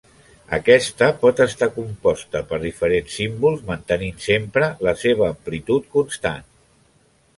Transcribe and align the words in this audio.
Aquesta 0.57 1.09
pot 1.23 1.41
estar 1.45 1.67
composta 1.75 2.41
per 2.53 2.59
diferents 2.63 3.19
símbols 3.19 3.61
mantenint 3.69 4.17
sempre 4.29 4.71
la 4.89 4.95
seva 5.03 5.29
amplitud 5.35 5.87
constant. 5.99 6.49